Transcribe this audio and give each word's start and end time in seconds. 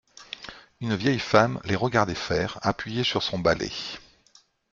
Une 0.79 0.95
vieille 0.95 1.19
femme 1.19 1.61
les 1.63 1.75
regardait 1.75 2.15
faire, 2.15 2.57
appuyée 2.63 3.03
sur 3.03 3.21
son 3.21 3.37
balai. 3.37 3.71